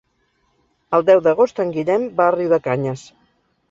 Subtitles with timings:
[0.99, 3.09] El deu d'agost en Guillem va a Riudecanyes.